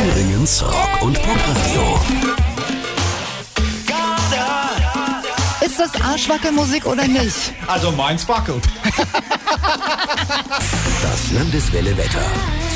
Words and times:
Thüringens 0.00 0.62
Rock- 0.62 1.02
und 1.02 1.12
Popradio. 1.22 2.00
Ist 5.60 5.78
das 5.78 6.00
Arschwackelmusik 6.00 6.86
oder 6.86 7.06
nicht? 7.06 7.52
Also 7.66 7.92
meins 7.92 8.26
wackelt. 8.26 8.64
Das 11.02 11.32
Landeswelle 11.32 11.96
Wetter. 11.96 12.24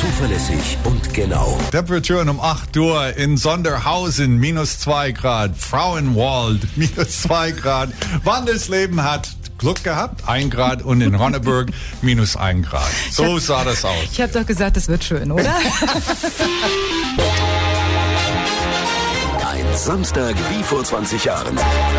Zuverlässig 0.01 0.77
und 0.85 1.13
genau. 1.15 1.59
Temperaturen 1.71 2.29
um 2.29 2.41
8 2.41 2.77
Uhr 2.77 3.17
in 3.17 3.37
Sonderhausen 3.37 4.37
minus 4.39 4.79
2 4.81 5.13
Grad. 5.13 5.57
Frauenwald 5.57 6.61
minus 6.77 7.23
2 7.23 7.53
Grad. 7.53 7.91
Wandelsleben 8.23 9.03
hat 9.03 9.29
Glück 9.59 9.85
gehabt, 9.85 10.29
1 10.29 10.51
Grad 10.51 10.83
und 10.83 11.01
in 11.01 11.15
Ronneburg 11.15 11.69
minus 12.03 12.37
1 12.37 12.67
Grad. 12.67 12.91
So 13.11 13.39
sah 13.39 13.65
das 13.65 13.85
aus. 13.85 13.95
Ich 14.13 14.21
habe 14.21 14.33
doch 14.33 14.47
gesagt, 14.47 14.77
es 14.77 14.89
wird 14.89 15.05
schön, 15.05 15.31
oder? 15.31 15.55
Samstag 19.77 20.35
wie 20.51 20.63
vor 20.63 20.85
20 20.85 21.25
Jahren. 21.25 21.55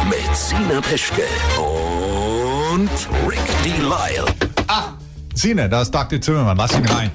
Mit 0.10 0.36
Sina 0.36 0.80
Peschke 0.82 1.24
und 1.58 2.90
Rick 3.28 3.40
Delisle. 3.64 4.26
Ah, 4.68 4.94
Sine, 5.34 5.68
da 5.68 5.82
ist 5.82 5.92
Dr. 5.92 6.22
Zimmermann. 6.22 6.58
Lass 6.58 6.74
ihn 6.74 6.86
rein. 6.86 7.12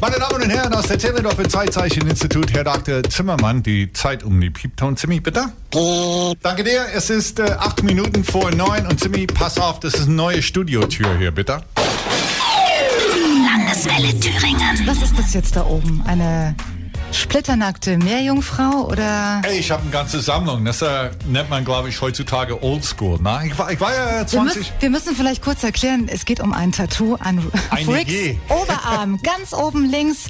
Meine 0.00 0.16
Damen 0.16 0.42
und 0.42 0.50
Herren 0.50 0.74
aus 0.74 0.88
der 0.88 0.98
Teledorfer 0.98 1.48
Zeitzeicheninstitut, 1.48 2.52
Herr 2.52 2.64
Dr. 2.64 3.02
Zimmermann, 3.04 3.62
die 3.62 3.92
Zeit 3.92 4.24
um 4.24 4.40
die 4.40 4.50
Piepton. 4.50 4.96
Zimmi, 4.96 5.20
bitte. 5.20 5.44
Danke 6.42 6.64
dir. 6.64 6.86
Es 6.92 7.10
ist 7.10 7.38
äh, 7.38 7.52
acht 7.58 7.82
Minuten 7.82 8.24
vor 8.24 8.50
neun 8.50 8.86
und 8.88 8.98
Zimmi, 8.98 9.26
pass 9.26 9.58
auf, 9.58 9.78
das 9.78 9.94
ist 9.94 10.06
eine 10.06 10.14
neue 10.16 10.42
Studiotür 10.42 11.18
hier, 11.18 11.30
bitte. 11.30 11.62
Landeswelle 13.46 14.18
Thüringen. 14.18 14.86
Was 14.86 15.02
ist 15.02 15.18
das 15.18 15.34
jetzt 15.34 15.54
da 15.54 15.64
oben? 15.64 16.02
Eine 16.06 16.56
splitternackte 17.12 17.98
Meerjungfrau 17.98 18.86
oder? 18.88 19.42
Ey, 19.44 19.58
ich 19.58 19.70
habe 19.70 19.82
eine 19.82 19.90
ganze 19.90 20.20
Sammlung. 20.20 20.64
Das 20.64 20.82
äh, 20.82 21.10
nennt 21.26 21.50
man, 21.50 21.64
glaube 21.64 21.88
ich, 21.88 22.00
heutzutage 22.00 22.62
Oldschool. 22.62 23.18
Na, 23.20 23.44
ich 23.44 23.58
war, 23.58 23.70
ich 23.70 23.80
war 23.80 23.94
ja 23.94 24.18
Wir 24.20 24.26
20. 24.26 24.56
müssen, 24.56 24.72
wir 24.80 24.90
müssen 24.90 25.16
vielleicht 25.16 25.42
kurz 25.42 25.62
erklären, 25.64 26.08
es 26.08 26.24
geht 26.24 26.40
um 26.40 26.52
ein 26.52 26.72
Tattoo 26.72 27.16
an 27.16 27.50
Eine 27.70 27.88
Ricks 27.94 28.12
je. 28.12 28.38
Oberarm, 28.48 29.20
ganz 29.22 29.52
oben 29.52 29.88
links. 29.88 30.26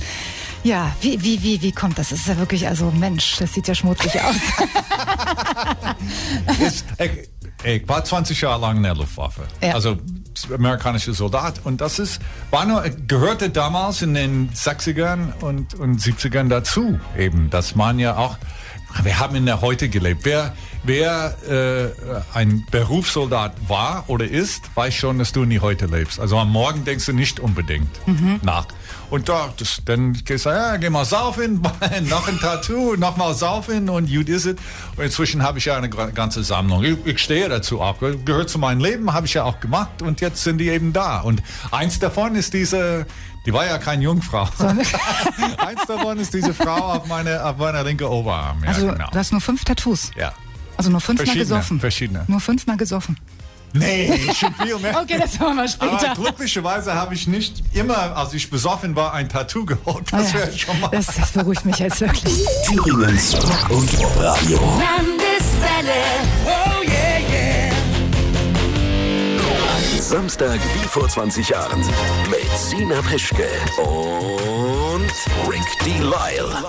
Ja, 0.63 0.95
wie, 1.01 1.23
wie, 1.23 1.43
wie, 1.43 1.63
wie 1.63 1.73
kommt 1.73 1.99
das? 1.99 2.11
Das 2.11 2.21
ist 2.21 2.29
ja 2.29 2.37
wirklich, 2.39 2.69
also 2.69 2.91
Mensch, 2.91 3.37
das 3.39 3.55
sieht 3.55 3.67
ja 3.67 3.75
schmutzig 3.75 4.21
aus. 4.21 4.37
Ist, 6.67 6.85
ich, 6.99 7.31
ich 7.65 7.89
war 7.89 8.05
20 8.05 8.39
Jahre 8.41 8.61
lang 8.61 8.77
in 8.77 8.83
der 8.83 8.95
Luftwaffe. 8.95 9.43
Ja. 9.63 9.73
Also 9.73 9.97
amerikanischer 10.53 11.13
Soldat. 11.13 11.61
Und 11.65 11.81
das 11.81 11.99
ist, 11.99 12.21
war 12.51 12.65
nur, 12.65 12.83
gehörte 13.07 13.51
damals 13.51 14.03
in 14.03 14.15
den 14.15 14.51
60ern 14.51 15.41
und, 15.41 15.75
und 15.75 16.01
70ern 16.01 16.49
dazu. 16.49 16.99
Eben, 17.17 17.51
dass 17.51 17.75
man 17.75 17.99
ja 17.99 18.17
auch, 18.17 18.37
wir 19.03 19.19
haben 19.19 19.35
in 19.37 19.47
der 19.47 19.61
Heute 19.61 19.89
gelebt. 19.89 20.25
Wer, 20.25 20.55
wer 20.83 21.37
äh, 21.49 22.37
ein 22.37 22.67
Berufssoldat 22.71 23.55
war 23.69 24.05
oder 24.09 24.27
ist, 24.27 24.63
weiß 24.75 24.95
schon, 24.95 25.19
dass 25.19 25.33
du 25.33 25.43
in 25.43 25.51
die 25.51 25.61
Heute 25.61 25.87
lebst. 25.87 26.21
Also 26.21 26.39
am 26.39 26.51
Morgen 26.51 26.85
denkst 26.85 27.07
du 27.07 27.13
nicht 27.13 27.41
unbedingt 27.41 27.89
nach. 28.43 28.67
Und 29.11 29.29
da, 29.29 29.53
das, 29.57 29.83
dann 29.85 30.13
gehst 30.13 30.47
du, 30.47 30.51
ja, 30.51 30.77
geh 30.77 30.89
mal 30.89 31.05
saufen, 31.05 31.63
noch 32.09 32.29
ein 32.29 32.39
Tattoo, 32.39 32.97
noch 32.97 33.17
mal 33.17 33.35
saufen 33.35 33.89
und 33.89 34.09
gut 34.09 34.29
ist 34.29 34.47
es. 34.47 34.57
Und 34.97 35.05
inzwischen 35.05 35.43
habe 35.43 35.59
ich 35.59 35.65
ja 35.65 35.77
eine 35.77 35.89
ganze 35.89 36.45
Sammlung. 36.45 36.85
Ich, 36.85 36.97
ich 37.05 37.19
stehe 37.19 37.49
dazu 37.49 37.81
auch. 37.81 37.99
Gehört 37.99 38.51
zu 38.51 38.59
meinem 38.59 38.81
Leben, 38.81 39.13
habe 39.13 39.27
ich 39.27 39.35
ja 39.35 39.45
auch 39.45 39.59
gemacht 39.61 40.03
und 40.03 40.21
jetzt 40.21 40.45
sind 40.45 40.59
die 40.59 40.69
eben 40.69 40.93
da. 40.93 41.21
Und 41.21 41.43
eins 41.73 41.99
davon 41.99 42.37
ist 42.37 42.55
diese, 42.55 43.07
die 43.47 43.53
war 43.53 43.67
ja 43.67 43.79
keine 43.79 44.03
Jungfrau. 44.05 44.49
eins 44.59 45.87
davon 45.87 46.19
ist 46.19 46.33
diese 46.35 46.53
Frau 46.55 46.77
auf 46.95 47.07
meine, 47.07 47.45
auf 47.45 47.57
meiner 47.57 47.83
linken 47.83 48.05
Oberarm. 48.05 48.63
Ja, 48.63 48.69
Also 48.71 48.87
genau. 48.87 49.09
du 49.11 49.19
hast 49.19 49.33
nur 49.33 49.41
fünf 49.41 49.65
Tattoos. 49.65 50.11
Ja. 50.17 50.33
Also 50.77 50.91
nur 50.91 51.01
fünfmal 51.01 51.35
gesoffen. 51.37 51.81
verschiedene. 51.81 52.25
Nur 52.27 52.41
fünfmal 52.41 52.77
gesoffen. 52.77 53.19
Nee, 53.73 54.19
schon 54.35 54.53
viel 54.55 54.77
mehr. 54.79 54.99
Okay, 55.03 55.17
das 55.19 55.39
machen 55.39 55.57
wir 55.57 55.69
später. 55.69 56.11
Aber 56.11 56.23
glücklicherweise 56.23 56.93
habe 56.95 57.15
ich 57.15 57.27
nicht 57.29 57.63
immer, 57.73 58.17
als 58.17 58.35
ich 58.35 58.51
besoffen 58.51 58.97
war, 58.97 59.13
ein 59.15 59.29
Tattoo 59.29 59.65
geholt. 59.65 60.09
Ah 60.11 60.19
Das 60.19 60.33
ja. 60.33 60.39
wäre 60.41 60.59
schon 60.59 60.81
mal. 60.81 60.89
das, 60.89 61.07
das 61.07 61.31
beruhigt 61.33 61.65
mich 61.65 61.79
jetzt 61.79 62.01
wirklich. 62.01 62.35
Thüringens 62.67 63.35
Rock- 63.37 63.71
und 63.71 63.93
Popradio. 63.97 64.59
Landeswelle. 64.81 66.70
Samstag 70.11 70.59
wie 70.75 70.89
vor 70.89 71.09
20 71.09 71.51
Jahren. 71.51 71.79
Mit 72.29 72.59
Sina 72.59 73.01
Peschke 73.01 73.47
und 73.79 75.09
Rick 75.49 75.63
Delisle. 75.85 76.67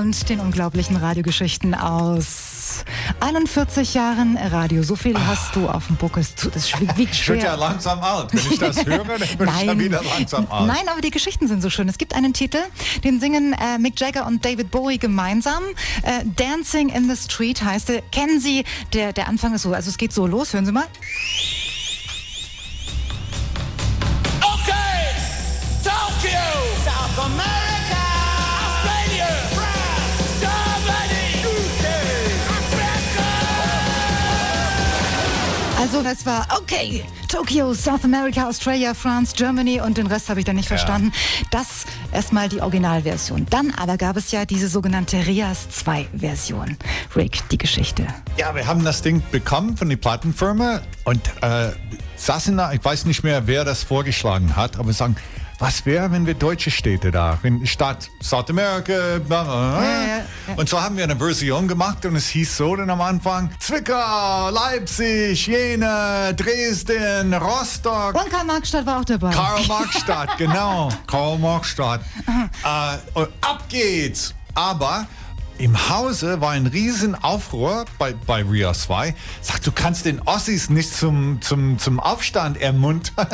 Und 0.00 0.28
den 0.28 0.40
unglaublichen 0.40 0.96
Radiogeschichten 0.96 1.72
aus 1.76 2.84
41 3.20 3.94
Jahren 3.94 4.36
Radio. 4.36 4.82
So 4.82 4.96
viel 4.96 5.16
hast 5.24 5.54
du 5.54 5.68
auf 5.68 5.86
dem 5.86 5.94
Buckel. 5.94 6.26
Das 6.52 6.80
wiegt 6.80 6.98
wiegt 6.98 7.12
Ich 7.14 7.24
ja 7.28 7.36
schwer. 7.36 7.56
langsam 7.56 8.00
alt. 8.02 8.32
Wenn 8.32 8.52
ich 8.52 8.58
das 8.58 8.76
höre, 8.84 9.04
dann 9.04 9.18
bin 9.38 9.48
ich 9.56 9.62
ja 9.62 9.78
wieder 9.78 10.02
langsam 10.02 10.46
alt. 10.50 10.66
Nein, 10.66 10.88
aber 10.90 11.00
die 11.00 11.12
Geschichten 11.12 11.46
sind 11.46 11.62
so 11.62 11.70
schön. 11.70 11.88
Es 11.88 11.96
gibt 11.96 12.12
einen 12.16 12.32
Titel, 12.32 12.58
den 13.04 13.20
singen 13.20 13.52
äh, 13.52 13.78
Mick 13.78 14.00
Jagger 14.00 14.26
und 14.26 14.44
David 14.44 14.72
Bowie 14.72 14.98
gemeinsam. 14.98 15.62
Äh, 16.02 16.24
Dancing 16.36 16.88
in 16.88 17.08
the 17.08 17.16
Street 17.16 17.62
heißt 17.62 17.90
er. 17.90 18.02
Kennen 18.10 18.40
Sie, 18.40 18.64
der, 18.92 19.12
der 19.12 19.28
Anfang 19.28 19.54
ist 19.54 19.62
so, 19.62 19.72
also 19.72 19.88
es 19.88 19.96
geht 19.96 20.12
so 20.12 20.26
los, 20.26 20.52
hören 20.52 20.66
Sie 20.66 20.72
mal. 20.72 20.86
Also 35.84 36.02
das 36.02 36.24
war, 36.24 36.48
okay, 36.56 37.04
Tokio, 37.28 37.74
South 37.74 38.04
America, 38.04 38.48
Australia, 38.48 38.94
France, 38.94 39.34
Germany 39.36 39.80
und 39.80 39.98
den 39.98 40.06
Rest 40.06 40.28
habe 40.28 40.40
ich 40.40 40.46
dann 40.46 40.56
nicht 40.56 40.66
verstanden. 40.66 41.12
Das 41.50 41.84
erstmal 42.10 42.48
die 42.48 42.60
Originalversion. 42.60 43.46
Dann 43.50 43.70
aber 43.70 43.96
gab 43.96 44.16
es 44.16 44.32
ja 44.32 44.44
diese 44.44 44.68
sogenannte 44.68 45.26
Rias 45.26 45.68
2 45.68 46.08
Version. 46.16 46.78
Rick, 47.14 47.48
die 47.50 47.58
Geschichte. 47.58 48.06
Ja, 48.36 48.54
wir 48.54 48.66
haben 48.66 48.82
das 48.82 49.02
Ding 49.02 49.22
bekommen 49.30 49.76
von 49.76 49.88
der 49.88 49.96
Plattenfirma 49.96 50.80
und 51.04 51.20
äh, 51.42 51.72
saßen 52.16 52.56
da, 52.56 52.72
ich 52.72 52.84
weiß 52.84 53.04
nicht 53.04 53.22
mehr, 53.22 53.46
wer 53.46 53.64
das 53.64 53.82
vorgeschlagen 53.82 54.56
hat, 54.56 54.76
aber 54.76 54.86
wir 54.86 54.94
sagen, 54.94 55.16
was 55.64 55.86
wäre, 55.86 56.12
wenn 56.12 56.26
wir 56.26 56.34
deutsche 56.34 56.70
Städte 56.70 57.10
da, 57.10 57.38
in 57.42 57.66
Stadt 57.66 58.10
bla. 59.26 59.82
Ja, 59.82 60.06
ja, 60.06 60.24
und 60.56 60.68
so 60.68 60.78
haben 60.78 60.98
wir 60.98 61.04
eine 61.04 61.16
Version 61.16 61.66
gemacht 61.66 62.04
und 62.04 62.16
es 62.16 62.28
hieß 62.28 62.58
so 62.58 62.76
dann 62.76 62.90
am 62.90 63.00
Anfang, 63.00 63.48
Zwickau, 63.60 64.50
Leipzig, 64.50 65.46
Jena, 65.46 66.34
Dresden, 66.34 67.32
Rostock, 67.32 68.14
Und 68.14 68.28
Karl-Marx-Stadt 68.28 68.84
war 68.84 69.00
auch 69.00 69.06
dabei. 69.06 69.30
Karl-Marx-Stadt, 69.30 70.28
genau. 70.38 70.90
Karl-Marx-Stadt. 71.06 72.02
Äh, 72.62 72.66
ab 73.40 73.64
geht's. 73.70 74.34
Aber 74.54 75.06
im 75.58 75.88
Hause 75.88 76.40
war 76.40 76.50
ein 76.50 76.66
riesen 76.66 77.14
Aufruhr 77.14 77.84
bei, 77.98 78.12
bei 78.26 78.42
Ria 78.42 78.72
2. 78.72 79.14
Sagt, 79.40 79.66
du 79.66 79.72
kannst 79.72 80.04
den 80.04 80.20
Ossis 80.22 80.68
nicht 80.68 80.92
zum, 80.92 81.40
zum, 81.42 81.78
zum 81.78 82.00
Aufstand 82.00 82.60
ermuntern. 82.60 83.26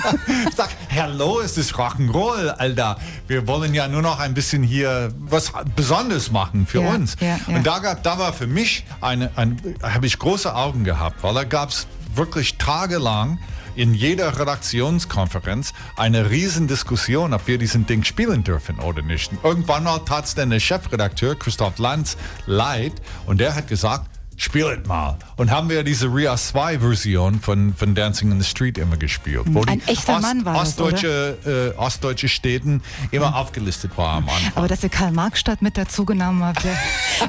Sag, 0.56 0.70
hallo, 0.94 1.40
es 1.40 1.58
ist 1.58 1.74
Rock'n'Roll, 1.74 2.48
Alter. 2.48 2.98
Wir 3.26 3.46
wollen 3.46 3.74
ja 3.74 3.88
nur 3.88 4.02
noch 4.02 4.18
ein 4.20 4.34
bisschen 4.34 4.62
hier 4.62 5.12
was 5.18 5.52
Besonderes 5.74 6.30
machen 6.30 6.66
für 6.66 6.82
Ja, 6.82 6.90
uns. 6.94 7.16
ja, 7.20 7.38
ja. 7.46 7.56
Und 7.56 7.66
da, 7.66 7.78
gab, 7.80 8.02
da 8.02 8.18
war 8.18 8.32
für 8.32 8.46
mich 8.46 8.84
eine, 9.00 9.30
ein, 9.36 9.60
habe 9.82 10.06
ich 10.06 10.18
große 10.18 10.54
Augen 10.54 10.84
gehabt, 10.84 11.22
weil 11.22 11.34
da 11.34 11.44
gab 11.44 11.70
es 11.70 11.86
wirklich 12.14 12.55
tagelang 12.66 13.38
in 13.76 13.94
jeder 13.94 14.40
Redaktionskonferenz 14.40 15.72
eine 15.94 16.30
Riesendiskussion, 16.30 17.32
ob 17.32 17.46
wir 17.46 17.58
diesen 17.58 17.86
Ding 17.86 18.02
spielen 18.02 18.42
dürfen 18.42 18.80
oder 18.80 19.02
nicht. 19.02 19.30
Irgendwann 19.44 19.84
mal 19.84 20.00
tat 20.00 20.24
es 20.24 20.34
dann 20.34 20.50
der 20.50 20.58
Chefredakteur 20.58 21.38
Christoph 21.38 21.78
Lanz 21.78 22.16
leid 22.46 22.94
und 23.26 23.38
der 23.38 23.54
hat 23.54 23.68
gesagt, 23.68 24.10
spielt 24.36 24.88
mal. 24.88 25.16
Und 25.36 25.52
haben 25.52 25.70
wir 25.70 25.84
diese 25.84 26.12
Ria 26.12 26.36
2 26.36 26.80
Version 26.80 27.40
von, 27.40 27.72
von 27.72 27.94
Dancing 27.94 28.32
in 28.32 28.40
the 28.40 28.48
Street 28.48 28.78
immer 28.78 28.96
gespielt. 28.96 29.44
Wo 29.46 29.62
Ein 29.62 29.80
echter 29.86 30.18
Mann 30.18 30.44
war 30.44 30.54
das, 30.54 30.70
ostdeutsche, 30.70 31.74
äh, 31.76 31.78
ostdeutsche 31.78 32.28
Städten 32.28 32.82
immer 33.12 33.36
aufgelistet 33.36 33.96
war 33.96 34.14
am 34.14 34.28
Anfang. 34.28 34.52
Aber 34.56 34.66
dass 34.66 34.82
ihr 34.82 34.88
Karl-Marx-Stadt 34.88 35.62
mit 35.62 35.78
dazugenommen 35.78 36.42
habt, 36.42 36.64
ja. 36.64 36.76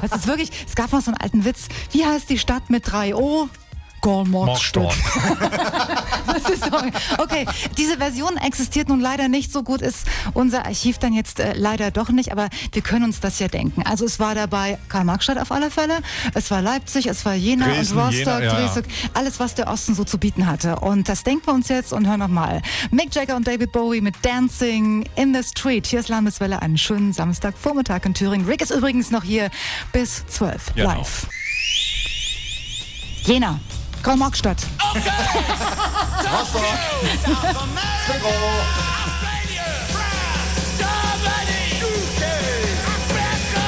das 0.02 0.20
ist 0.20 0.26
wirklich, 0.26 0.50
es 0.66 0.74
gab 0.74 0.92
noch 0.92 1.00
so 1.00 1.12
einen 1.12 1.20
alten 1.20 1.44
Witz. 1.44 1.68
Wie 1.92 2.04
heißt 2.04 2.28
die 2.28 2.38
Stadt 2.38 2.70
mit 2.70 2.90
drei 2.90 3.14
O? 3.14 3.48
So. 6.58 7.22
Okay, 7.22 7.46
diese 7.76 7.98
Version 7.98 8.36
existiert 8.36 8.88
nun 8.88 9.00
leider 9.00 9.28
nicht. 9.28 9.52
So 9.52 9.62
gut 9.62 9.80
ist 9.82 10.06
unser 10.34 10.66
Archiv 10.66 10.98
dann 10.98 11.12
jetzt 11.12 11.40
äh, 11.40 11.52
leider 11.54 11.90
doch 11.90 12.10
nicht, 12.10 12.32
aber 12.32 12.48
wir 12.72 12.82
können 12.82 13.04
uns 13.04 13.20
das 13.20 13.38
ja 13.38 13.48
denken. 13.48 13.82
Also 13.82 14.04
es 14.04 14.18
war 14.18 14.34
dabei 14.34 14.78
Karl-Marx-Stadt 14.88 15.38
auf 15.38 15.52
alle 15.52 15.70
Fälle, 15.70 15.98
es 16.34 16.50
war 16.50 16.62
Leipzig, 16.62 17.06
es 17.06 17.24
war 17.24 17.34
Jena 17.34 17.66
Dresden, 17.66 17.98
und 17.98 18.04
Rostock, 18.04 18.40
Jena, 18.40 18.58
ja, 18.58 18.72
alles, 19.14 19.40
was 19.40 19.54
der 19.54 19.68
Osten 19.68 19.94
so 19.94 20.04
zu 20.04 20.18
bieten 20.18 20.46
hatte. 20.46 20.76
Und 20.76 21.08
das 21.08 21.22
denken 21.22 21.46
wir 21.46 21.54
uns 21.54 21.68
jetzt 21.68 21.92
und 21.92 22.06
hören 22.06 22.20
nochmal. 22.20 22.62
Mick 22.90 23.14
Jagger 23.14 23.36
und 23.36 23.46
David 23.46 23.72
Bowie 23.72 24.00
mit 24.00 24.14
Dancing 24.22 25.08
in 25.16 25.34
the 25.34 25.42
Street. 25.42 25.86
Hier 25.86 26.00
ist 26.00 26.08
Landeswelle, 26.08 26.60
einen 26.62 26.78
schönen 26.78 27.12
Samstagvormittag 27.12 28.04
in 28.04 28.14
Thüringen. 28.14 28.46
Rick 28.46 28.62
ist 28.62 28.70
übrigens 28.70 29.10
noch 29.10 29.24
hier 29.24 29.50
bis 29.92 30.26
12 30.26 30.74
Genau. 30.74 30.88
live. 30.90 31.26
Jena, 33.24 33.60
Germany, 40.78 41.60
UK, 41.82 42.22
Africa. 42.94 43.64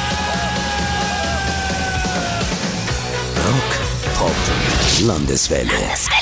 Rock, 3.46 3.70
Pop, 4.14 4.40
Landeswelle. 5.06 5.72
Landeswelle. 5.72 6.19